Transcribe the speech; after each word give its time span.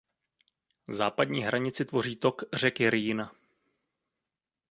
Západní 0.87 1.41
hranici 1.43 1.85
tvoří 1.85 2.15
tok 2.15 2.43
řeky 2.53 2.89
Rýn. 2.89 3.27